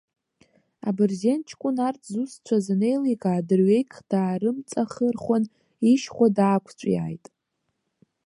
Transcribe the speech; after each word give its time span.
Абырзен 0.87 1.39
ҷкәын, 1.47 1.77
арҭ 1.87 2.01
зусҭцәаз 2.11 2.65
анеиликаа, 2.73 3.45
дырҩегьых 3.47 3.99
даарымҵахырхәан, 4.09 5.43
ишьхәа 5.91 6.27
даақәҵәиааит. 6.35 7.25